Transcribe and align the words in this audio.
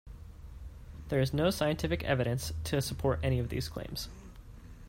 There 1.09 1.19
is 1.21 1.31
no 1.31 1.51
scientific 1.51 2.03
evidence 2.05 2.53
to 2.63 2.81
support 2.81 3.19
any 3.21 3.37
of 3.37 3.49
these 3.49 3.69
claims. 3.69 4.09